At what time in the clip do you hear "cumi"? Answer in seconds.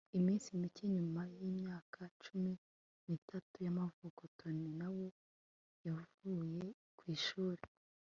2.23-2.51